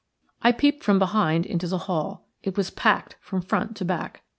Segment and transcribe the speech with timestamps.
[0.41, 2.27] I peeped from behind into the hall.
[2.41, 4.23] It was packed from front to back.